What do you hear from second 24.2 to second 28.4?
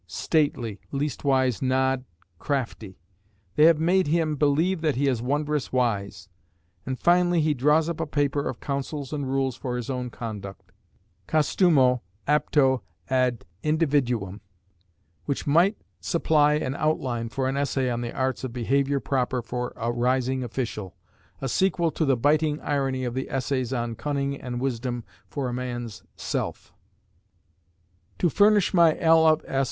and Wisdom for a Man's Self. "To